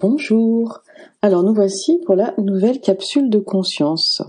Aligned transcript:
Bonjour. 0.00 0.80
Alors 1.20 1.42
nous 1.42 1.52
voici 1.52 2.00
pour 2.06 2.14
la 2.14 2.32
nouvelle 2.38 2.80
capsule 2.80 3.28
de 3.28 3.38
conscience. 3.38 4.22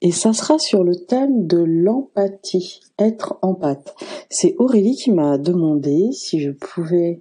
Et 0.00 0.12
ça 0.12 0.32
sera 0.32 0.58
sur 0.58 0.82
le 0.82 0.96
thème 0.96 1.46
de 1.46 1.58
l'empathie, 1.58 2.80
être 2.98 3.38
empathe. 3.42 3.94
C'est 4.30 4.54
Aurélie 4.58 4.96
qui 4.96 5.12
m'a 5.12 5.36
demandé 5.36 6.08
si 6.12 6.40
je 6.40 6.52
pouvais, 6.52 7.20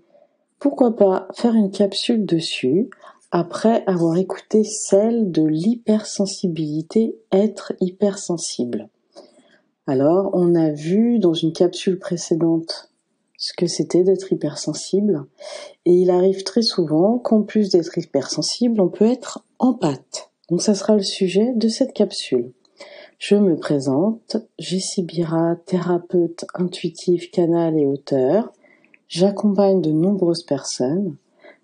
pourquoi 0.59 0.95
pas, 0.95 1.27
faire 1.33 1.55
une 1.55 1.71
capsule 1.71 2.25
dessus 2.25 2.89
après 3.31 3.83
avoir 3.85 4.15
écouté 4.15 4.63
celle 4.63 5.29
de 5.29 5.43
l'hypersensibilité, 5.43 7.17
être 7.33 7.73
hypersensible. 7.81 8.87
Alors, 9.87 10.29
on 10.31 10.55
a 10.55 10.69
vu 10.69 11.19
dans 11.19 11.33
une 11.33 11.51
capsule 11.51 11.99
précédente 11.99 12.92
ce 13.43 13.51
que 13.51 13.67
c'était 13.67 14.05
d'être 14.05 14.31
hypersensible. 14.31 15.25
Et 15.83 15.91
il 15.91 16.11
arrive 16.11 16.43
très 16.43 16.61
souvent 16.61 17.19
qu'en 17.19 17.41
plus 17.41 17.71
d'être 17.71 17.97
hypersensible, 17.97 18.79
on 18.79 18.87
peut 18.87 19.11
être 19.11 19.43
empathe. 19.59 20.31
Donc 20.49 20.61
ça 20.61 20.73
sera 20.73 20.95
le 20.95 21.03
sujet 21.03 21.51
de 21.53 21.67
cette 21.67 21.91
capsule. 21.91 22.53
Je 23.19 23.35
me 23.35 23.57
présente, 23.57 24.37
Jessie 24.59 25.03
Bira, 25.03 25.57
thérapeute 25.65 26.45
intuitive, 26.53 27.31
canal 27.31 27.77
et 27.77 27.85
auteur. 27.85 28.53
J'accompagne 29.09 29.81
de 29.81 29.91
nombreuses 29.91 30.43
personnes 30.43 31.17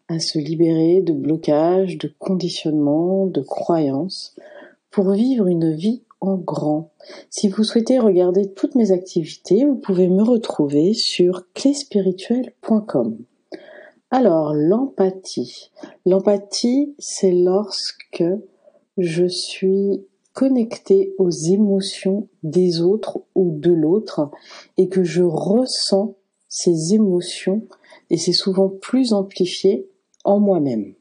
à 0.09 0.19
se 0.19 0.37
libérer 0.37 1.01
de 1.01 1.13
blocages, 1.13 1.97
de 1.97 2.11
conditionnements, 2.19 3.25
de 3.25 3.41
croyances 3.41 4.35
pour 4.91 5.11
vivre 5.11 5.47
une 5.47 5.73
vie 5.73 6.03
en 6.21 6.35
grand. 6.37 6.91
Si 7.29 7.49
vous 7.49 7.63
souhaitez 7.63 7.99
regarder 7.99 8.51
toutes 8.51 8.75
mes 8.75 8.91
activités, 8.91 9.65
vous 9.65 9.75
pouvez 9.75 10.07
me 10.07 10.23
retrouver 10.23 10.93
sur 10.93 11.45
cléspirituel.com. 11.53 13.17
Alors, 14.11 14.53
l'empathie. 14.53 15.71
L'empathie, 16.05 16.95
c'est 16.97 17.31
lorsque 17.31 18.23
je 18.97 19.25
suis 19.25 20.05
connecté 20.33 21.13
aux 21.17 21.29
émotions 21.29 22.27
des 22.43 22.81
autres 22.81 23.19
ou 23.35 23.51
de 23.51 23.71
l'autre 23.71 24.31
et 24.77 24.89
que 24.89 25.03
je 25.03 25.23
ressens 25.23 26.15
ces 26.47 26.93
émotions 26.93 27.67
et 28.09 28.17
c'est 28.17 28.33
souvent 28.33 28.69
plus 28.69 29.13
amplifié 29.13 29.87
en 30.23 30.39
moi-même. 30.39 30.95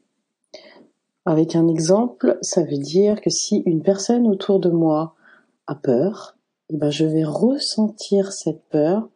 Avec 1.29 1.55
un 1.55 1.67
exemple, 1.67 2.39
ça 2.41 2.63
veut 2.63 2.79
dire 2.79 3.21
que 3.21 3.29
si 3.29 3.61
une 3.67 3.83
personne 3.83 4.25
autour 4.25 4.59
de 4.59 4.71
moi 4.71 5.13
a 5.67 5.75
peur, 5.75 6.35
eh 6.71 6.75
ben 6.75 6.89
je 6.89 7.05
vais 7.05 7.23
ressentir 7.23 8.31
cette 8.31 8.63
peur, 8.71 9.07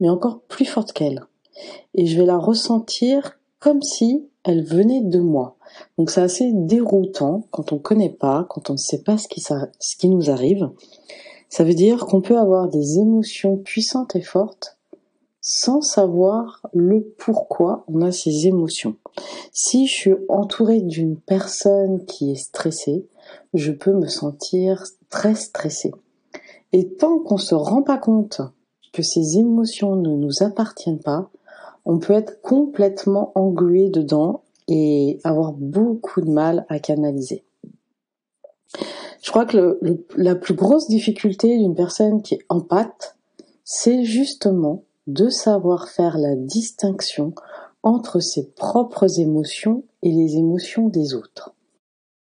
mais 0.00 0.08
encore 0.08 0.40
plus 0.40 0.64
forte 0.64 0.92
qu'elle. 0.92 1.22
Et 1.94 2.06
je 2.06 2.18
vais 2.18 2.26
la 2.26 2.36
ressentir 2.36 3.38
comme 3.60 3.80
si 3.80 4.28
elle 4.42 4.64
venait 4.64 5.02
de 5.02 5.20
moi. 5.20 5.56
Donc 5.98 6.10
c'est 6.10 6.22
assez 6.22 6.50
déroutant 6.52 7.46
quand 7.52 7.70
on 7.70 7.76
ne 7.76 7.80
connaît 7.80 8.10
pas, 8.10 8.44
quand 8.50 8.68
on 8.68 8.72
ne 8.72 8.78
sait 8.78 9.04
pas 9.04 9.16
ce 9.16 9.28
qui, 9.28 9.40
ce 9.40 9.96
qui 9.96 10.08
nous 10.08 10.30
arrive. 10.32 10.68
Ça 11.48 11.62
veut 11.62 11.74
dire 11.74 12.06
qu'on 12.06 12.22
peut 12.22 12.38
avoir 12.38 12.70
des 12.70 12.98
émotions 12.98 13.56
puissantes 13.56 14.16
et 14.16 14.22
fortes 14.22 14.78
sans 15.40 15.80
savoir 15.80 16.66
le 16.72 17.14
pourquoi 17.18 17.84
on 17.86 18.02
a 18.02 18.10
ces 18.10 18.48
émotions. 18.48 18.96
Si 19.52 19.86
je 19.86 19.92
suis 19.92 20.14
entourée 20.28 20.80
d'une 20.80 21.16
personne 21.16 22.04
qui 22.06 22.32
est 22.32 22.36
stressée, 22.36 23.06
je 23.54 23.72
peux 23.72 23.92
me 23.92 24.06
sentir 24.06 24.84
très 25.10 25.34
stressée. 25.34 25.92
Et 26.72 26.88
tant 26.94 27.18
qu'on 27.18 27.36
se 27.36 27.54
rend 27.54 27.82
pas 27.82 27.98
compte 27.98 28.40
que 28.92 29.02
ces 29.02 29.38
émotions 29.38 29.96
ne 29.96 30.16
nous 30.16 30.42
appartiennent 30.42 31.00
pas, 31.00 31.30
on 31.84 31.98
peut 31.98 32.14
être 32.14 32.40
complètement 32.40 33.32
englué 33.34 33.90
dedans 33.90 34.42
et 34.68 35.18
avoir 35.24 35.52
beaucoup 35.52 36.20
de 36.20 36.30
mal 36.30 36.64
à 36.68 36.78
canaliser. 36.78 37.44
Je 39.22 39.30
crois 39.30 39.44
que 39.44 39.78
la 40.16 40.34
plus 40.34 40.54
grosse 40.54 40.88
difficulté 40.88 41.56
d'une 41.58 41.74
personne 41.74 42.22
qui 42.22 42.34
est 42.34 42.44
en 42.48 42.60
pâte, 42.60 43.16
c'est 43.64 44.04
justement 44.04 44.84
de 45.06 45.28
savoir 45.28 45.88
faire 45.88 46.18
la 46.18 46.34
distinction 46.36 47.34
entre 47.82 48.20
ses 48.20 48.50
propres 48.50 49.20
émotions 49.20 49.84
et 50.02 50.10
les 50.10 50.36
émotions 50.36 50.88
des 50.88 51.14
autres. 51.14 51.54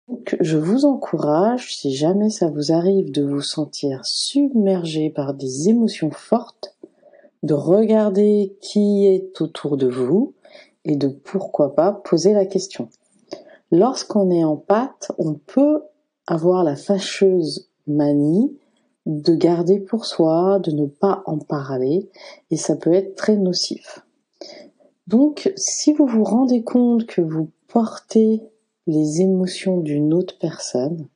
Donc, 0.07 0.35
je 0.41 0.57
vous 0.57 0.85
encourage, 0.85 1.75
si 1.75 1.93
jamais 1.93 2.29
ça 2.29 2.49
vous 2.49 2.71
arrive 2.71 3.11
de 3.11 3.23
vous 3.23 3.41
sentir 3.41 4.01
submergé 4.03 5.09
par 5.09 5.33
des 5.33 5.69
émotions 5.69 6.11
fortes, 6.11 6.75
de 7.43 7.53
regarder 7.53 8.55
qui 8.61 9.07
est 9.07 9.41
autour 9.41 9.77
de 9.77 9.87
vous 9.87 10.33
et 10.85 10.95
de 10.95 11.07
pourquoi 11.07 11.75
pas 11.75 11.91
poser 11.91 12.33
la 12.33 12.45
question. 12.45 12.89
Lorsqu'on 13.71 14.31
est 14.31 14.43
en 14.43 14.57
pâte, 14.57 15.11
on 15.17 15.33
peut 15.33 15.81
avoir 16.27 16.63
la 16.63 16.75
fâcheuse 16.75 17.69
manie 17.87 18.57
de 19.05 19.33
garder 19.33 19.79
pour 19.79 20.05
soi, 20.05 20.59
de 20.59 20.71
ne 20.71 20.85
pas 20.85 21.23
en 21.25 21.39
parler, 21.39 22.09
et 22.51 22.57
ça 22.57 22.75
peut 22.75 22.93
être 22.93 23.15
très 23.15 23.37
nocif. 23.37 24.05
Donc, 25.11 25.51
si 25.57 25.91
vous 25.91 26.07
vous 26.07 26.23
rendez 26.23 26.63
compte 26.63 27.05
que 27.05 27.21
vous 27.21 27.49
portez 27.67 28.41
les 28.87 29.21
émotions 29.21 29.77
d'une 29.77 30.13
autre 30.13 30.37
personne, 30.39 31.07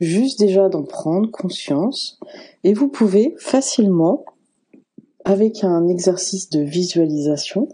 juste 0.00 0.38
déjà 0.38 0.70
d'en 0.70 0.82
prendre 0.82 1.30
conscience, 1.30 2.18
et 2.64 2.72
vous 2.72 2.88
pouvez 2.88 3.34
facilement, 3.38 4.24
avec 5.26 5.62
un 5.62 5.88
exercice 5.88 6.48
de 6.48 6.60
visualisation, 6.60 7.68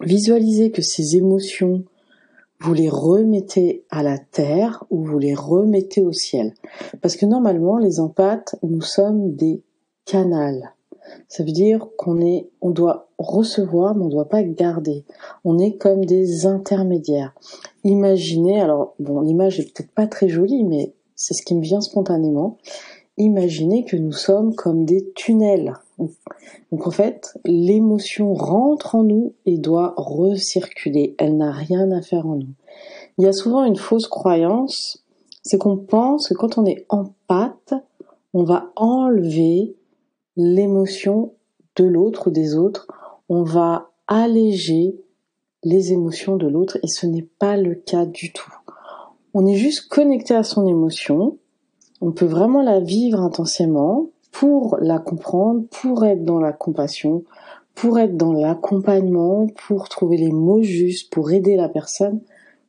visualiser 0.00 0.70
que 0.70 0.82
ces 0.82 1.16
émotions 1.16 1.84
vous 2.58 2.72
les 2.72 2.88
remettez 2.88 3.84
à 3.90 4.02
la 4.02 4.18
terre 4.18 4.84
ou 4.88 5.04
vous 5.04 5.18
les 5.18 5.34
remettez 5.34 6.00
au 6.00 6.12
ciel. 6.12 6.54
Parce 7.02 7.16
que 7.16 7.26
normalement, 7.26 7.76
les 7.76 8.00
empathes, 8.00 8.56
nous 8.62 8.80
sommes 8.80 9.34
des 9.34 9.62
canals. 10.06 10.75
Ça 11.28 11.42
veut 11.42 11.52
dire 11.52 11.86
qu'on 11.96 12.20
est, 12.20 12.48
on 12.60 12.70
doit 12.70 13.08
recevoir, 13.18 13.94
mais 13.94 14.02
on 14.02 14.06
ne 14.06 14.12
doit 14.12 14.28
pas 14.28 14.42
garder. 14.42 15.04
On 15.44 15.58
est 15.58 15.76
comme 15.76 16.04
des 16.04 16.46
intermédiaires. 16.46 17.34
Imaginez, 17.84 18.60
alors 18.60 18.94
bon, 18.98 19.20
l'image 19.20 19.60
est 19.60 19.72
peut-être 19.72 19.92
pas 19.92 20.06
très 20.06 20.28
jolie, 20.28 20.64
mais 20.64 20.92
c'est 21.14 21.34
ce 21.34 21.42
qui 21.42 21.54
me 21.54 21.62
vient 21.62 21.80
spontanément. 21.80 22.58
Imaginez 23.18 23.84
que 23.84 23.96
nous 23.96 24.12
sommes 24.12 24.54
comme 24.54 24.84
des 24.84 25.10
tunnels. 25.14 25.74
Donc 26.70 26.86
en 26.86 26.90
fait, 26.90 27.38
l'émotion 27.44 28.34
rentre 28.34 28.94
en 28.94 29.02
nous 29.02 29.32
et 29.46 29.56
doit 29.56 29.94
recirculer. 29.96 31.14
Elle 31.18 31.36
n'a 31.38 31.52
rien 31.52 31.90
à 31.90 32.02
faire 32.02 32.26
en 32.26 32.36
nous. 32.36 32.54
Il 33.18 33.24
y 33.24 33.28
a 33.28 33.32
souvent 33.32 33.64
une 33.64 33.76
fausse 33.76 34.08
croyance, 34.08 35.02
c'est 35.42 35.56
qu'on 35.56 35.78
pense 35.78 36.28
que 36.28 36.34
quand 36.34 36.58
on 36.58 36.66
est 36.66 36.84
en 36.90 37.04
pâte, 37.26 37.72
on 38.34 38.44
va 38.44 38.70
enlever 38.76 39.74
l'émotion 40.36 41.34
de 41.76 41.84
l'autre 41.84 42.28
ou 42.28 42.30
des 42.30 42.56
autres, 42.56 42.88
on 43.28 43.42
va 43.42 43.90
alléger 44.06 44.96
les 45.62 45.92
émotions 45.92 46.36
de 46.36 46.46
l'autre 46.46 46.78
et 46.82 46.88
ce 46.88 47.06
n'est 47.06 47.28
pas 47.38 47.56
le 47.56 47.74
cas 47.74 48.06
du 48.06 48.32
tout. 48.32 48.52
On 49.34 49.46
est 49.46 49.56
juste 49.56 49.88
connecté 49.88 50.34
à 50.34 50.42
son 50.42 50.66
émotion, 50.66 51.38
on 52.00 52.12
peut 52.12 52.26
vraiment 52.26 52.62
la 52.62 52.80
vivre 52.80 53.20
intensément 53.20 54.10
pour 54.30 54.76
la 54.80 54.98
comprendre, 54.98 55.64
pour 55.70 56.04
être 56.04 56.24
dans 56.24 56.38
la 56.38 56.52
compassion, 56.52 57.24
pour 57.74 57.98
être 57.98 58.16
dans 58.16 58.32
l'accompagnement, 58.32 59.46
pour 59.66 59.88
trouver 59.88 60.16
les 60.16 60.32
mots 60.32 60.62
justes, 60.62 61.12
pour 61.12 61.30
aider 61.30 61.56
la 61.56 61.68
personne, 61.68 62.20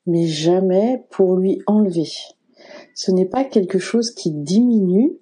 mais 0.06 0.26
jamais 0.26 1.04
pour 1.10 1.36
lui 1.36 1.62
enlever. 1.68 2.10
Ce 2.94 3.12
n'est 3.12 3.26
pas 3.26 3.44
quelque 3.44 3.80
chose 3.80 4.12
qui 4.12 4.32
diminue, 4.32 5.14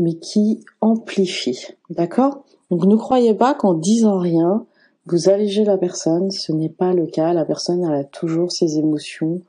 mais 0.00 0.14
qui 0.14 0.64
amplifie. 0.80 1.66
D'accord? 1.90 2.44
Donc 2.70 2.86
ne 2.86 2.96
croyez 2.96 3.34
pas 3.34 3.54
qu'en 3.54 3.74
disant 3.74 4.18
rien, 4.18 4.66
vous 5.06 5.28
allégez 5.28 5.64
la 5.64 5.76
personne, 5.76 6.30
ce 6.30 6.52
n'est 6.52 6.68
pas 6.70 6.92
le 6.92 7.06
cas. 7.06 7.32
La 7.32 7.44
personne 7.44 7.84
elle 7.84 7.94
a 7.94 8.04
toujours 8.04 8.50
ses 8.50 8.78
émotions, 8.78 9.42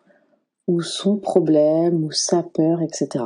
ou 0.67 0.81
son 0.81 1.17
problème, 1.17 2.03
ou 2.03 2.11
sa 2.11 2.43
peur, 2.43 2.81
etc. 2.81 3.25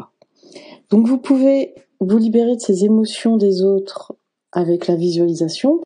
Donc 0.89 1.07
vous 1.07 1.17
pouvez 1.17 1.73
vous 1.99 2.17
libérer 2.17 2.55
de 2.55 2.61
ces 2.61 2.85
émotions 2.85 3.37
des 3.37 3.63
autres 3.63 4.15
avec 4.51 4.87
la 4.87 4.95
visualisation. 4.95 5.81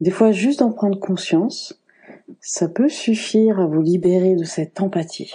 Des 0.00 0.10
fois, 0.10 0.32
juste 0.32 0.60
d'en 0.60 0.72
prendre 0.72 0.98
conscience, 0.98 1.80
ça 2.40 2.68
peut 2.68 2.88
suffire 2.88 3.60
à 3.60 3.66
vous 3.66 3.80
libérer 3.80 4.34
de 4.36 4.44
cette 4.44 4.80
empathie. 4.80 5.32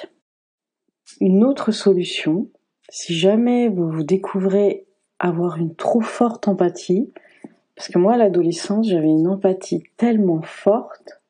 Une 1.19 1.43
autre 1.43 1.71
solution, 1.71 2.49
si 2.89 3.15
jamais 3.15 3.67
vous 3.67 3.89
vous 3.89 4.03
découvrez 4.03 4.85
avoir 5.19 5.57
une 5.57 5.75
trop 5.75 6.01
forte 6.01 6.47
empathie, 6.47 7.11
parce 7.75 7.89
que 7.89 7.99
moi, 7.99 8.13
à 8.13 8.17
l'adolescence, 8.17 8.87
j'avais 8.87 9.07
une 9.07 9.27
empathie 9.27 9.83
tellement 9.97 10.41
forte 10.41 11.21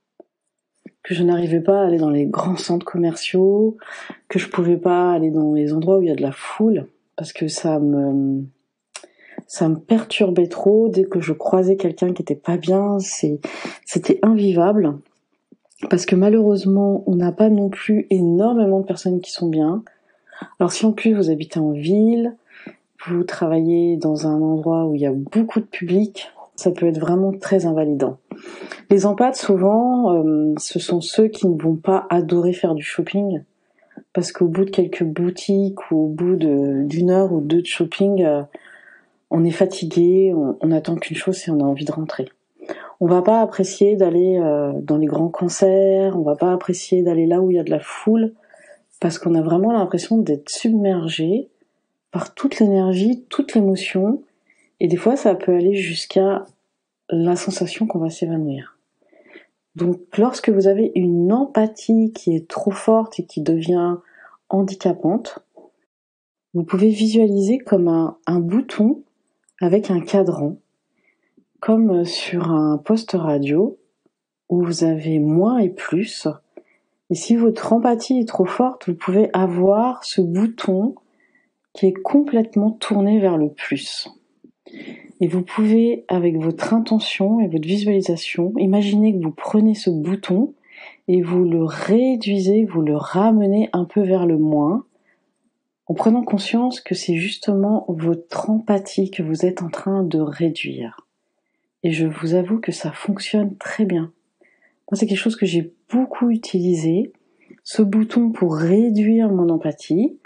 que 1.03 1.13
je 1.13 1.23
n'arrivais 1.23 1.61
pas 1.61 1.81
à 1.81 1.85
aller 1.85 1.97
dans 1.97 2.09
les 2.09 2.25
grands 2.25 2.57
centres 2.57 2.85
commerciaux, 2.85 3.77
que 4.27 4.39
je 4.39 4.49
pouvais 4.49 4.77
pas 4.77 5.11
aller 5.11 5.31
dans 5.31 5.53
les 5.53 5.73
endroits 5.73 5.97
où 5.97 6.01
il 6.01 6.07
y 6.07 6.11
a 6.11 6.15
de 6.15 6.21
la 6.21 6.31
foule 6.31 6.87
parce 7.19 7.33
que 7.33 7.49
ça 7.49 7.79
me 7.79 8.45
ça 9.45 9.67
me 9.67 9.75
perturbait 9.75 10.47
trop 10.47 10.87
dès 10.87 11.03
que 11.03 11.19
je 11.19 11.33
croisais 11.33 11.75
quelqu'un 11.75 12.13
qui 12.13 12.21
était 12.21 12.33
pas 12.33 12.55
bien, 12.55 12.97
c'était 12.99 14.19
invivable. 14.21 14.99
Parce 15.89 16.05
que 16.05 16.15
malheureusement, 16.15 17.03
on 17.07 17.15
n'a 17.15 17.31
pas 17.31 17.49
non 17.49 17.69
plus 17.69 18.05
énormément 18.09 18.79
de 18.79 18.85
personnes 18.85 19.19
qui 19.19 19.31
sont 19.31 19.49
bien. 19.49 19.83
Alors 20.59 20.71
si 20.71 20.85
en 20.85 20.93
plus 20.93 21.13
vous 21.13 21.29
habitez 21.29 21.59
en 21.59 21.71
ville, 21.71 22.37
vous 23.07 23.23
travaillez 23.23 23.97
dans 23.97 24.27
un 24.27 24.41
endroit 24.41 24.85
où 24.85 24.95
il 24.95 25.01
y 25.01 25.05
a 25.05 25.13
beaucoup 25.13 25.59
de 25.59 25.65
public, 25.65 26.31
ça 26.55 26.71
peut 26.71 26.87
être 26.87 26.99
vraiment 26.99 27.31
très 27.31 27.65
invalidant. 27.65 28.17
Les 28.89 29.05
empathes, 29.05 29.37
souvent, 29.37 30.13
euh, 30.13 30.53
ce 30.57 30.79
sont 30.79 31.01
ceux 31.01 31.27
qui 31.27 31.47
ne 31.47 31.61
vont 31.61 31.75
pas 31.75 32.05
adorer 32.09 32.53
faire 32.53 32.75
du 32.75 32.83
shopping, 32.83 33.41
parce 34.13 34.31
qu'au 34.31 34.47
bout 34.47 34.65
de 34.65 34.69
quelques 34.69 35.03
boutiques 35.03 35.91
ou 35.91 36.05
au 36.05 36.07
bout 36.07 36.35
d'une 36.35 37.09
heure 37.09 37.31
ou 37.31 37.39
deux 37.41 37.61
de 37.61 37.67
shopping, 37.67 38.23
euh, 38.23 38.43
on 39.31 39.45
est 39.45 39.51
fatigué, 39.51 40.33
on, 40.35 40.57
on 40.59 40.71
attend 40.71 40.95
qu'une 40.95 41.15
chose, 41.15 41.37
c'est 41.37 41.51
on 41.51 41.59
a 41.59 41.63
envie 41.63 41.85
de 41.85 41.91
rentrer. 41.91 42.27
On 42.99 43.07
va 43.07 43.21
pas 43.21 43.41
apprécier 43.41 43.95
d'aller 43.95 44.37
euh, 44.37 44.73
dans 44.81 44.97
les 44.97 45.05
grands 45.05 45.29
concerts, 45.29 46.17
on 46.17 46.23
va 46.23 46.35
pas 46.35 46.51
apprécier 46.51 47.01
d'aller 47.01 47.27
là 47.27 47.39
où 47.39 47.49
il 47.49 47.55
y 47.55 47.59
a 47.59 47.63
de 47.63 47.71
la 47.71 47.79
foule, 47.79 48.33
parce 48.99 49.17
qu'on 49.17 49.35
a 49.35 49.41
vraiment 49.41 49.71
l'impression 49.71 50.17
d'être 50.17 50.49
submergé 50.49 51.49
par 52.11 52.33
toute 52.33 52.59
l'énergie, 52.59 53.25
toute 53.29 53.53
l'émotion, 53.53 54.23
et 54.79 54.87
des 54.87 54.97
fois 54.97 55.15
ça 55.15 55.35
peut 55.35 55.53
aller 55.53 55.75
jusqu'à 55.75 56.45
la 57.09 57.35
sensation 57.35 57.87
qu'on 57.87 57.99
va 57.99 58.09
s'évanouir. 58.09 58.77
Donc 59.75 59.99
lorsque 60.17 60.49
vous 60.49 60.67
avez 60.67 60.91
une 60.95 61.31
empathie 61.31 62.11
qui 62.13 62.35
est 62.35 62.47
trop 62.47 62.71
forte 62.71 63.19
et 63.19 63.25
qui 63.25 63.41
devient 63.41 63.97
handicapante, 64.49 65.39
vous 66.53 66.63
pouvez 66.63 66.89
visualiser 66.89 67.59
comme 67.59 67.87
un, 67.87 68.39
bouton 68.39 69.03
avec 69.61 69.91
un 69.91 69.99
cadran, 69.99 70.57
comme 71.59 72.05
sur 72.05 72.51
un 72.51 72.77
poste 72.77 73.11
radio 73.11 73.77
où 74.49 74.63
vous 74.63 74.83
avez 74.83 75.19
moins 75.19 75.59
et 75.59 75.69
plus. 75.69 76.27
Et 77.11 77.15
si 77.15 77.35
votre 77.35 77.71
empathie 77.71 78.19
est 78.19 78.27
trop 78.27 78.45
forte, 78.45 78.89
vous 78.89 78.95
pouvez 78.95 79.29
avoir 79.33 80.03
ce 80.03 80.21
bouton 80.21 80.95
qui 81.79 81.85
est 81.85 81.93
complètement 81.93 82.71
tourné 82.71 83.19
vers 83.19 83.37
le 83.37 83.53
plus. 83.53 84.09
Et 85.21 85.27
vous 85.27 85.43
pouvez, 85.43 86.03
avec 86.09 86.35
votre 86.35 86.73
intention 86.73 87.39
et 87.39 87.47
votre 87.47 87.65
visualisation, 87.65 88.51
imaginer 88.57 89.17
que 89.17 89.23
vous 89.23 89.31
prenez 89.31 89.75
ce 89.75 89.89
bouton 89.89 90.53
et 91.07 91.21
vous 91.21 91.45
le 91.45 91.63
réduisez, 91.63 92.65
vous 92.65 92.81
le 92.81 92.97
ramenez 92.97 93.69
un 93.71 93.85
peu 93.85 94.01
vers 94.01 94.25
le 94.25 94.37
moins, 94.37 94.83
en 95.85 95.93
prenant 95.93 96.21
conscience 96.21 96.81
que 96.81 96.95
c'est 96.95 97.15
justement 97.15 97.85
votre 97.87 98.49
empathie 98.49 99.09
que 99.09 99.23
vous 99.23 99.45
êtes 99.45 99.61
en 99.61 99.69
train 99.69 100.03
de 100.03 100.19
réduire. 100.19 101.07
Et 101.83 101.91
je 101.93 102.07
vous 102.07 102.33
avoue 102.33 102.59
que 102.59 102.73
ça 102.73 102.91
fonctionne 102.91 103.55
très 103.55 103.85
bien. 103.85 104.11
Moi, 104.91 104.97
c'est 104.97 105.07
quelque 105.07 105.17
chose 105.17 105.37
que 105.37 105.45
j'ai 105.45 105.71
beaucoup 105.89 106.29
utilisé, 106.29 107.13
ce 107.63 107.81
bouton 107.81 108.31
pour 108.31 108.53
réduire 108.53 109.29
mon 109.29 109.47
empathie, 109.47 110.18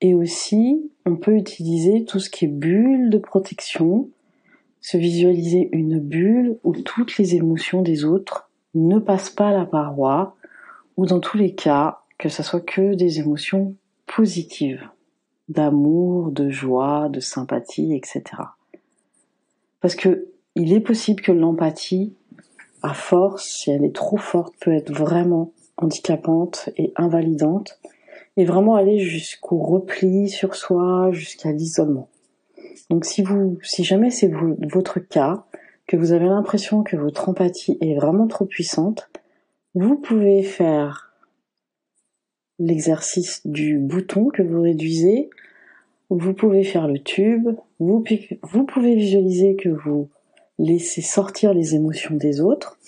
et 0.00 0.14
aussi, 0.14 0.90
on 1.04 1.16
peut 1.16 1.36
utiliser 1.36 2.04
tout 2.04 2.20
ce 2.20 2.30
qui 2.30 2.46
est 2.46 2.48
bulle 2.48 3.10
de 3.10 3.18
protection, 3.18 4.08
se 4.80 4.96
visualiser 4.96 5.68
une 5.72 5.98
bulle 5.98 6.58
où 6.64 6.72
toutes 6.72 7.18
les 7.18 7.34
émotions 7.34 7.82
des 7.82 8.04
autres 8.04 8.50
ne 8.74 8.98
passent 8.98 9.30
pas 9.30 9.52
la 9.52 9.66
paroi, 9.66 10.36
ou 10.96 11.06
dans 11.06 11.20
tous 11.20 11.36
les 11.36 11.54
cas, 11.54 12.00
que 12.18 12.28
ce 12.28 12.42
soit 12.42 12.60
que 12.60 12.94
des 12.94 13.18
émotions 13.18 13.74
positives, 14.06 14.88
d'amour, 15.48 16.30
de 16.30 16.48
joie, 16.48 17.08
de 17.10 17.20
sympathie, 17.20 17.94
etc. 17.94 18.22
Parce 19.80 19.94
que 19.94 20.28
il 20.56 20.72
est 20.72 20.80
possible 20.80 21.22
que 21.22 21.32
l'empathie, 21.32 22.14
à 22.82 22.94
force, 22.94 23.46
si 23.46 23.70
elle 23.70 23.84
est 23.84 23.94
trop 23.94 24.16
forte, 24.16 24.54
peut 24.60 24.72
être 24.72 24.92
vraiment 24.92 25.52
handicapante 25.76 26.70
et 26.76 26.92
invalidante, 26.96 27.78
et 28.36 28.44
vraiment 28.44 28.76
aller 28.76 28.98
jusqu'au 28.98 29.58
repli 29.58 30.28
sur 30.28 30.54
soi, 30.54 31.10
jusqu'à 31.12 31.52
l'isolement. 31.52 32.08
Donc 32.88 33.04
si 33.04 33.22
vous, 33.22 33.58
si 33.62 33.84
jamais 33.84 34.10
c'est 34.10 34.30
votre 34.72 34.98
cas, 34.98 35.44
que 35.86 35.96
vous 35.96 36.12
avez 36.12 36.26
l'impression 36.26 36.84
que 36.84 36.96
votre 36.96 37.28
empathie 37.28 37.76
est 37.80 37.94
vraiment 37.94 38.28
trop 38.28 38.44
puissante, 38.44 39.10
vous 39.74 39.96
pouvez 39.96 40.42
faire 40.42 41.12
l'exercice 42.60 43.44
du 43.44 43.78
bouton 43.78 44.28
que 44.28 44.42
vous 44.42 44.62
réduisez, 44.62 45.30
vous 46.10 46.32
pouvez 46.32 46.62
faire 46.62 46.86
le 46.86 47.00
tube, 47.00 47.48
vous, 47.80 48.04
vous 48.42 48.64
pouvez 48.64 48.94
visualiser 48.94 49.56
que 49.56 49.68
vous 49.68 50.08
laissez 50.60 51.02
sortir 51.02 51.54
les 51.54 51.74
émotions 51.74 52.14
des 52.14 52.40
autres. 52.40 52.78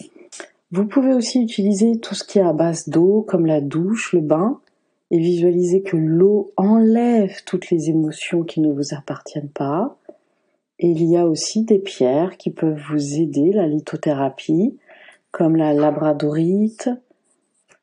Vous 0.70 0.86
pouvez 0.86 1.12
aussi 1.12 1.42
utiliser 1.42 1.98
tout 1.98 2.14
ce 2.14 2.24
qui 2.24 2.38
est 2.38 2.42
à 2.42 2.52
base 2.52 2.88
d'eau, 2.88 3.22
comme 3.22 3.46
la 3.46 3.60
douche, 3.60 4.12
le 4.12 4.20
bain, 4.20 4.60
et 5.12 5.18
visualiser 5.18 5.82
que 5.82 5.98
l'eau 5.98 6.54
enlève 6.56 7.44
toutes 7.44 7.70
les 7.70 7.90
émotions 7.90 8.44
qui 8.44 8.62
ne 8.62 8.72
vous 8.72 8.94
appartiennent 8.94 9.50
pas. 9.50 9.98
Et 10.78 10.88
il 10.88 11.04
y 11.04 11.18
a 11.18 11.26
aussi 11.26 11.64
des 11.64 11.78
pierres 11.78 12.38
qui 12.38 12.50
peuvent 12.50 12.80
vous 12.90 13.20
aider, 13.20 13.52
la 13.52 13.66
lithothérapie, 13.66 14.78
comme 15.30 15.54
la 15.54 15.74
labradorite, 15.74 16.88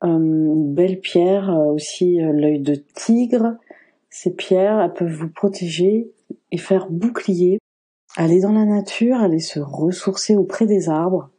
euh, 0.03 0.07
une 0.07 0.73
belle 0.73 0.99
pierre 0.99 1.51
euh, 1.51 1.71
aussi 1.71 2.19
euh, 2.19 2.31
l'œil 2.33 2.61
de 2.61 2.73
tigre. 2.95 3.57
Ces 4.09 4.31
pierres 4.31 4.79
elles 4.79 4.93
peuvent 4.93 5.13
vous 5.13 5.29
protéger 5.29 6.11
et 6.51 6.57
faire 6.57 6.87
bouclier. 6.89 7.59
Aller 8.17 8.41
dans 8.41 8.53
la 8.53 8.65
nature, 8.65 9.17
aller 9.17 9.39
se 9.39 9.59
ressourcer 9.59 10.35
auprès 10.35 10.65
des 10.65 10.89
arbres. 10.89 11.29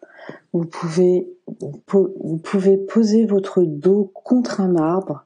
Vous 0.52 0.66
pouvez, 0.66 1.26
vous 1.60 2.38
pouvez 2.38 2.76
poser 2.76 3.26
votre 3.26 3.64
dos 3.64 4.12
contre 4.14 4.60
un 4.60 4.76
arbre 4.76 5.24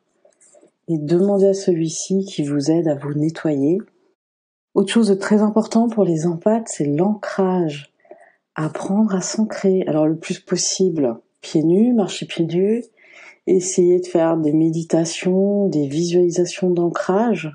et 0.89 0.99
demandez 0.99 1.47
à 1.47 1.55
celui-ci 1.55 2.25
qui 2.25 2.43
vous 2.43 2.71
aide 2.71 2.89
à 2.89 2.95
vous 2.95 3.15
nettoyer. 3.15 3.79
Autre 4.75 4.93
chose 4.93 5.09
de 5.09 5.15
très 5.15 5.41
important 5.41 5.89
pour 5.89 6.05
les 6.05 6.27
empathes, 6.27 6.69
c'est 6.69 6.87
l'ancrage. 6.87 7.93
Apprendre 8.55 9.15
à 9.15 9.21
s'ancrer. 9.21 9.85
Alors 9.87 10.07
le 10.07 10.17
plus 10.17 10.41
possible, 10.41 11.17
pieds 11.41 11.63
nus, 11.63 11.93
marcher 11.95 12.27
pieds 12.27 12.47
nus. 12.47 12.85
Essayez 13.47 14.01
de 14.01 14.07
faire 14.07 14.37
des 14.37 14.53
méditations, 14.53 15.67
des 15.69 15.87
visualisations 15.87 16.71
d'ancrage. 16.71 17.53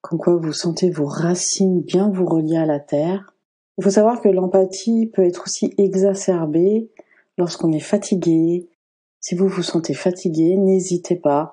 Comme 0.00 0.18
quoi 0.18 0.36
vous 0.36 0.52
sentez 0.52 0.90
vos 0.90 1.06
racines 1.06 1.80
bien 1.82 2.10
vous 2.10 2.26
relier 2.26 2.56
à 2.56 2.66
la 2.66 2.78
terre. 2.78 3.34
Il 3.78 3.84
faut 3.84 3.90
savoir 3.90 4.20
que 4.20 4.28
l'empathie 4.28 5.06
peut 5.06 5.24
être 5.24 5.44
aussi 5.44 5.74
exacerbée 5.78 6.90
lorsqu'on 7.36 7.72
est 7.72 7.80
fatigué. 7.80 8.68
Si 9.20 9.34
vous 9.34 9.48
vous 9.48 9.62
sentez 9.62 9.94
fatigué, 9.94 10.56
n'hésitez 10.56 11.16
pas 11.16 11.52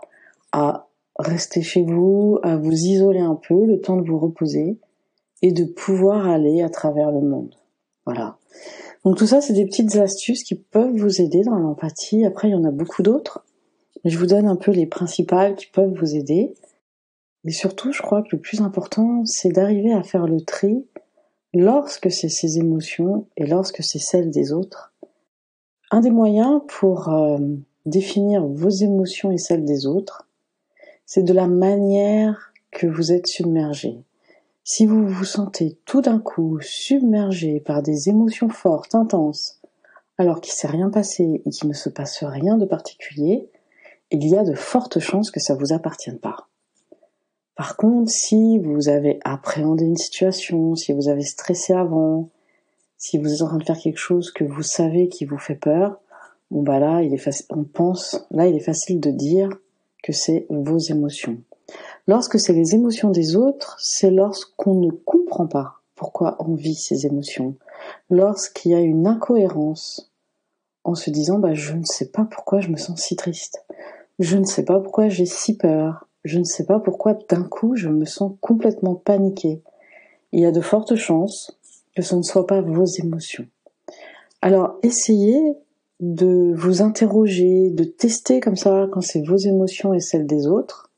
à 0.52 0.88
rester 1.18 1.62
chez 1.62 1.84
vous, 1.84 2.40
à 2.44 2.58
vous 2.58 2.72
isoler 2.72 3.20
un 3.20 3.36
peu, 3.36 3.66
le 3.66 3.80
temps 3.80 3.98
de 3.98 4.08
vous 4.08 4.20
reposer 4.20 4.78
et 5.42 5.52
de 5.52 5.64
pouvoir 5.64 6.28
aller 6.28 6.62
à 6.62 6.70
travers 6.70 7.12
le 7.12 7.22
monde. 7.22 7.56
Voilà. 8.06 8.38
Donc 9.04 9.18
tout 9.18 9.28
ça, 9.28 9.42
c'est 9.42 9.54
des 9.54 9.66
petites 9.66 9.96
astuces 9.96 10.44
qui 10.44 10.56
peuvent 10.56 10.96
vous 10.96 11.22
aider 11.22 11.44
dans 11.44 11.58
l'empathie. 11.58 12.26
Après, 12.26 12.50
il 12.50 12.52
y 12.52 12.56
en 12.56 12.64
a 12.64 12.72
beaucoup 12.72 13.04
d'autres. 13.04 13.46
Je 14.04 14.18
vous 14.18 14.26
donne 14.26 14.48
un 14.48 14.56
peu 14.56 14.72
les 14.72 14.86
principales 14.86 15.56
qui 15.56 15.68
peuvent 15.68 15.94
vous 15.94 16.16
aider. 16.16 16.54
Mais 17.44 17.52
surtout, 17.52 17.92
je 17.92 18.02
crois 18.02 18.24
que 18.24 18.30
le 18.36 18.40
plus 18.40 18.62
important, 18.62 19.24
c'est 19.26 19.50
d'arriver 19.50 19.94
à 19.94 20.04
faire 20.04 20.26
le 20.26 20.42
tri 20.42 20.86
lorsque 21.54 22.12
c'est 22.12 22.30
ces 22.30 22.58
émotions 22.58 23.28
et 23.38 23.46
lorsque 23.46 23.84
c'est 23.84 24.00
celles 24.00 24.32
des 24.32 24.52
autres. 24.52 24.94
Un 25.92 26.02
des 26.02 26.10
moyens 26.10 26.62
pour 26.68 27.10
euh, 27.10 27.38
définir 27.86 28.46
vos 28.46 28.70
émotions 28.70 29.32
et 29.32 29.38
celles 29.38 29.64
des 29.64 29.86
autres, 29.86 30.28
c'est 31.06 31.24
de 31.24 31.34
la 31.34 31.48
manière 31.48 32.54
que 32.72 32.88
vous 32.88 33.12
êtes 33.12 33.28
submergé. 33.28 34.04
Si 34.64 34.86
vous 34.86 35.08
vous 35.08 35.26
sentez 35.26 35.78
tout 35.86 36.02
d'un 36.02 36.20
coup 36.20 36.60
submergé 36.62 37.60
par 37.60 37.84
des 37.84 38.10
émotions 38.10 38.50
fortes, 38.50 38.96
intenses, 38.96 39.62
alors 40.18 40.42
qu'il 40.42 40.52
ne 40.52 40.56
s'est 40.56 40.68
rien 40.68 40.90
passé 40.90 41.42
et 41.46 41.50
qu'il 41.50 41.70
ne 41.70 41.74
se 41.74 41.90
passe 41.90 42.24
rien 42.24 42.58
de 42.58 42.66
particulier, 42.66 43.50
il 44.12 44.28
y 44.28 44.36
a 44.36 44.44
de 44.44 44.56
fortes 44.56 45.00
chances 45.00 45.32
que 45.32 45.40
ça 45.40 45.56
vous 45.56 45.74
appartienne 45.74 46.20
pas. 46.20 46.48
Par 47.56 47.78
contre, 47.78 48.12
si 48.12 48.60
vous 48.60 48.90
avez 48.90 49.20
appréhendé 49.24 49.86
une 49.86 49.98
situation, 49.98 50.76
si 50.76 50.94
vous 50.94 51.08
avez 51.08 51.24
stressé 51.24 51.74
avant, 51.74 52.30
si 52.98 53.18
vous 53.18 53.34
êtes 53.34 53.42
en 53.42 53.48
train 53.48 53.58
de 53.58 53.64
faire 53.64 53.80
quelque 53.80 54.00
chose 54.00 54.32
que 54.32 54.44
vous 54.44 54.64
savez 54.64 55.10
qui 55.10 55.26
vous 55.26 55.38
fait 55.38 55.56
peur, 55.56 56.02
bon 56.50 56.64
bah 56.64 56.80
là, 56.80 57.02
il 57.02 57.14
est 57.14 57.46
on 57.50 57.64
pense, 57.64 58.26
là, 58.32 58.48
il 58.48 58.56
est 58.56 58.60
facile 58.60 59.00
de 59.00 59.12
dire, 59.12 59.50
que 60.06 60.14
c'est 60.14 60.46
vos 60.52 60.78
émotions. 60.78 61.42
Lorsque 62.08 62.40
c'est 62.40 62.54
les 62.54 62.76
émotions 62.76 63.10
des 63.10 63.36
autres, 63.36 63.76
c'est 63.80 64.12
lorsqu'on 64.12 64.76
ne 64.76 64.92
comprend 64.92 65.48
pas 65.48 65.82
pourquoi 65.96 66.36
on 66.38 66.54
vit 66.54 66.76
ces 66.76 67.08
émotions. 67.08 67.56
Lorsqu'il 68.12 68.72
y 68.72 68.76
a 68.76 68.82
une 68.82 69.08
incohérence 69.08 70.14
en 70.84 70.94
se 70.94 71.10
disant 71.10 71.40
bah, 71.40 71.56
je 71.56 71.74
ne 71.74 71.86
sais 71.86 72.12
pas 72.12 72.24
pourquoi 72.24 72.60
je 72.60 72.70
me 72.70 72.78
sens 72.78 73.02
si 73.02 73.16
triste. 73.16 73.66
Je 74.20 74.38
ne 74.38 74.46
sais 74.46 74.64
pas 74.64 74.80
pourquoi 74.80 75.10
j'ai 75.10 75.26
si 75.26 75.58
peur. 75.58 76.08
Je 76.24 76.38
ne 76.38 76.44
sais 76.44 76.66
pas 76.66 76.80
pourquoi 76.80 77.18
d'un 77.28 77.44
coup 77.44 77.76
je 77.76 77.90
me 77.90 78.06
sens 78.06 78.34
complètement 78.42 78.94
paniqué. 78.94 79.64
Il 80.34 80.40
y 80.40 80.46
a 80.46 80.52
de 80.52 80.62
fortes 80.62 80.96
chances 80.96 81.58
que 81.96 82.04
ce 82.04 82.14
ne 82.16 82.22
soit 82.22 82.46
pas 82.46 82.62
vos 82.62 82.86
émotions. 82.86 83.48
Alors 84.44 84.76
essayez 84.84 85.58
de 86.00 86.54
vous 86.56 86.82
interroger, 86.82 87.70
de 87.70 87.84
tester 87.84 88.40
comme 88.40 88.56
ça 88.56 88.88
quand 88.92 89.02
c'est 89.02 89.26
vos 89.26 89.38
émotions 89.38 89.94
et 89.94 90.00
celles 90.00 90.28
des 90.28 90.48
autres, 90.48 90.92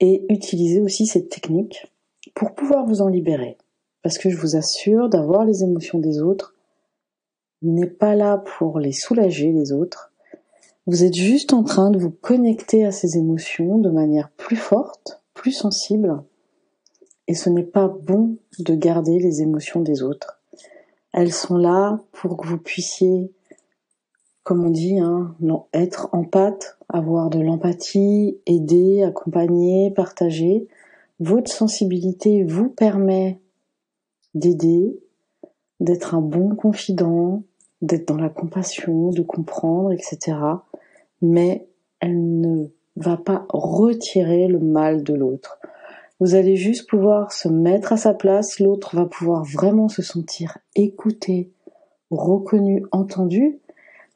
et 0.00 0.24
utiliser 0.28 0.80
aussi 0.80 1.06
cette 1.06 1.28
technique 1.28 1.90
pour 2.34 2.54
pouvoir 2.54 2.86
vous 2.86 3.00
en 3.00 3.08
libérer. 3.08 3.56
Parce 4.02 4.18
que 4.18 4.30
je 4.30 4.36
vous 4.36 4.56
assure, 4.56 5.08
d'avoir 5.08 5.44
les 5.44 5.62
émotions 5.62 5.98
des 5.98 6.20
autres 6.20 6.54
n'est 7.62 7.90
pas 7.90 8.14
là 8.14 8.38
pour 8.38 8.78
les 8.78 8.92
soulager 8.92 9.52
les 9.52 9.72
autres. 9.72 10.12
Vous 10.86 11.04
êtes 11.04 11.14
juste 11.14 11.52
en 11.52 11.64
train 11.64 11.90
de 11.90 11.98
vous 11.98 12.10
connecter 12.10 12.84
à 12.84 12.92
ces 12.92 13.18
émotions 13.18 13.78
de 13.78 13.90
manière 13.90 14.30
plus 14.30 14.56
forte, 14.56 15.20
plus 15.34 15.52
sensible, 15.52 16.22
et 17.26 17.34
ce 17.34 17.50
n'est 17.50 17.64
pas 17.64 17.88
bon 17.88 18.36
de 18.58 18.74
garder 18.74 19.18
les 19.18 19.42
émotions 19.42 19.80
des 19.80 20.02
autres. 20.02 20.40
Elles 21.12 21.32
sont 21.32 21.56
là 21.56 22.00
pour 22.12 22.36
que 22.36 22.46
vous 22.46 22.58
puissiez 22.58 23.32
comme 24.48 24.64
on 24.64 24.70
dit, 24.70 24.98
hein, 24.98 25.36
être 25.74 26.08
empathe, 26.12 26.78
avoir 26.88 27.28
de 27.28 27.38
l'empathie, 27.38 28.38
aider, 28.46 29.02
accompagner, 29.02 29.90
partager. 29.90 30.68
Votre 31.20 31.52
sensibilité 31.52 32.44
vous 32.44 32.70
permet 32.70 33.40
d'aider, 34.32 34.98
d'être 35.80 36.14
un 36.14 36.22
bon 36.22 36.54
confident, 36.54 37.42
d'être 37.82 38.08
dans 38.08 38.16
la 38.16 38.30
compassion, 38.30 39.10
de 39.10 39.20
comprendre, 39.20 39.92
etc. 39.92 40.38
Mais 41.20 41.68
elle 42.00 42.40
ne 42.40 42.68
va 42.96 43.18
pas 43.18 43.44
retirer 43.50 44.48
le 44.48 44.60
mal 44.60 45.02
de 45.02 45.12
l'autre. 45.12 45.58
Vous 46.20 46.34
allez 46.34 46.56
juste 46.56 46.88
pouvoir 46.88 47.32
se 47.32 47.48
mettre 47.48 47.92
à 47.92 47.98
sa 47.98 48.14
place, 48.14 48.60
l'autre 48.60 48.96
va 48.96 49.04
pouvoir 49.04 49.44
vraiment 49.44 49.90
se 49.90 50.00
sentir 50.00 50.56
écouté, 50.74 51.50
reconnu, 52.10 52.82
entendu, 52.92 53.60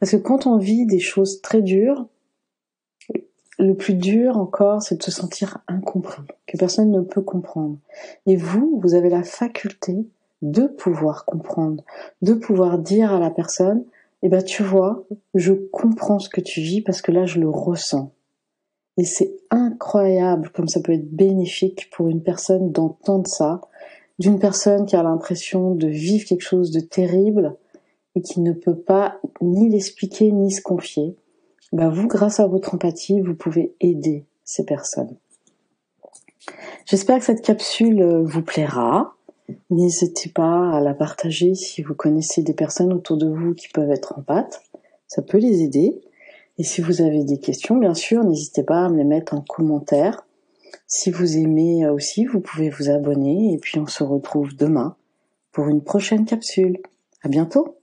parce 0.03 0.11
que 0.11 0.17
quand 0.17 0.49
on 0.49 0.57
vit 0.57 0.85
des 0.85 0.99
choses 0.99 1.41
très 1.43 1.63
dures, 1.63 2.09
le 3.61 3.77
plus 3.77 3.95
dur 3.95 4.37
encore, 4.37 4.83
c'est 4.83 4.97
de 4.97 5.03
se 5.05 5.13
sentir 5.13 5.59
incompris, 5.69 6.25
que 6.49 6.59
personne 6.59 6.91
ne 6.91 7.03
peut 7.03 7.23
comprendre. 7.23 7.79
Et 8.27 8.35
vous, 8.35 8.81
vous 8.83 8.95
avez 8.95 9.11
la 9.11 9.23
faculté 9.23 10.09
de 10.43 10.67
pouvoir 10.67 11.25
comprendre, 11.25 11.85
de 12.21 12.35
pouvoir 12.35 12.81
dire 12.81 13.13
à 13.13 13.21
la 13.21 13.31
personne, 13.31 13.85
eh 14.25 14.29
ben 14.29 14.43
tu 14.43 14.65
vois, 14.65 15.05
je 15.37 15.53
comprends 15.53 16.19
ce 16.19 16.29
que 16.29 16.41
tu 16.41 16.63
vis 16.63 16.81
parce 16.81 17.01
que 17.01 17.13
là 17.13 17.25
je 17.25 17.39
le 17.39 17.49
ressens. 17.49 18.13
Et 18.97 19.05
c'est 19.05 19.37
incroyable 19.51 20.51
comme 20.53 20.67
ça 20.67 20.81
peut 20.81 20.95
être 20.95 21.15
bénéfique 21.15 21.91
pour 21.93 22.09
une 22.09 22.25
personne 22.25 22.73
d'entendre 22.73 23.29
ça, 23.29 23.61
d'une 24.19 24.41
personne 24.41 24.85
qui 24.85 24.97
a 24.97 25.05
l'impression 25.05 25.77
de 25.77 25.87
vivre 25.87 26.25
quelque 26.25 26.43
chose 26.43 26.73
de 26.73 26.81
terrible 26.81 27.57
et 28.15 28.23
qui 28.23 28.41
ne 28.41 28.53
peut 28.53 28.77
pas 28.77 29.21
ni 29.41 29.69
l'expliquer 29.69 30.31
ni 30.33 30.51
se 30.51 30.63
confier, 30.63 31.17
bah 31.73 31.89
vous, 31.89 32.07
grâce 32.07 32.41
à 32.41 32.47
votre 32.47 32.75
empathie, 32.75 33.21
vous 33.21 33.35
pouvez 33.35 33.75
aider 33.81 34.27
ces 34.45 34.65
personnes. 34.65 35.17
J'espère 36.87 37.19
que 37.19 37.25
cette 37.25 37.43
capsule 37.43 38.03
euh, 38.03 38.23
vous 38.25 38.43
plaira. 38.43 39.15
N'hésitez 39.71 40.29
pas 40.29 40.71
à 40.71 40.81
la 40.81 40.95
partager 40.95 41.55
si 41.55 41.83
vous 41.83 41.95
connaissez 41.95 42.43
des 42.43 42.55
personnes 42.55 42.93
autour 42.93 43.17
de 43.17 43.29
vous 43.29 43.55
qui 43.55 43.69
peuvent 43.69 43.91
être 43.91 44.19
en 44.19 44.23
pâte. 44.23 44.63
Ça 45.07 45.23
peut 45.23 45.39
les 45.39 45.63
aider. 45.63 46.01
Et 46.59 46.65
si 46.65 46.81
vous 46.81 47.01
avez 47.01 47.25
des 47.25 47.39
questions, 47.39 47.77
bien 47.77 47.95
sûr, 47.95 48.25
n'hésitez 48.25 48.63
pas 48.63 48.85
à 48.85 48.89
me 48.89 48.99
les 48.99 49.05
mettre 49.05 49.35
en 49.35 49.41
commentaire. 49.41 50.27
Si 50.87 51.11
vous 51.11 51.39
aimez 51.39 51.89
aussi, 51.89 52.27
vous 52.27 52.41
pouvez 52.41 52.69
vous 52.69 52.91
abonner 52.91 53.55
et 53.55 53.59
puis 53.59 53.79
on 53.79 53.87
se 53.87 54.05
retrouve 54.05 54.55
demain 54.55 54.97
pour 55.53 55.69
une 55.69 55.83
prochaine 55.83 56.27
capsule. 56.27 56.79
À 57.23 57.29
bientôt! 57.29 57.82